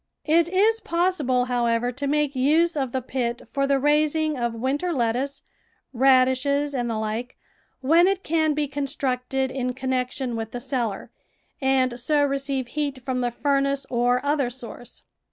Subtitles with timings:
[0.25, 4.91] It is possible, however, to make use of the pit for the raising of winter
[4.91, 5.43] lettuce,
[5.93, 7.37] radishes, and the like,
[7.81, 11.11] when it can be constructed in connection with the cellar,
[11.61, 15.03] and so receive heat from the furnace or other source.